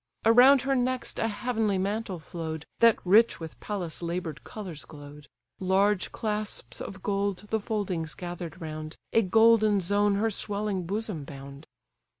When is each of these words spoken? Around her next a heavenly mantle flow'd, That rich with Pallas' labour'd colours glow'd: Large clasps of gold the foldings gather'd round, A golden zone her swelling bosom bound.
Around 0.25 0.63
her 0.63 0.75
next 0.75 1.19
a 1.19 1.27
heavenly 1.27 1.77
mantle 1.77 2.17
flow'd, 2.17 2.65
That 2.79 2.97
rich 3.05 3.39
with 3.39 3.59
Pallas' 3.59 4.01
labour'd 4.01 4.43
colours 4.43 4.83
glow'd: 4.83 5.27
Large 5.59 6.11
clasps 6.11 6.81
of 6.81 7.03
gold 7.03 7.45
the 7.51 7.59
foldings 7.59 8.15
gather'd 8.15 8.59
round, 8.59 8.95
A 9.13 9.21
golden 9.21 9.79
zone 9.79 10.15
her 10.15 10.31
swelling 10.31 10.87
bosom 10.87 11.23
bound. 11.23 11.67